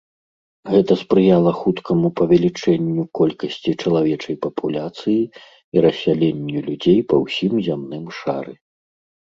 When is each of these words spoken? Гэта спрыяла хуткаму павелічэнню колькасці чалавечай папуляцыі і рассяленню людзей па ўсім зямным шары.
Гэта 0.75 0.93
спрыяла 1.01 1.51
хуткаму 1.59 2.07
павелічэнню 2.21 3.03
колькасці 3.21 3.71
чалавечай 3.85 4.35
папуляцыі 4.47 5.17
і 5.29 5.77
рассяленню 5.89 6.57
людзей 6.71 6.99
па 7.13 7.25
ўсім 7.27 7.53
зямным 7.71 8.05
шары. 8.23 8.53